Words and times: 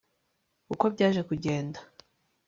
uko 0.73 0.85
byaje 0.93 1.21
kugenda 1.29 1.79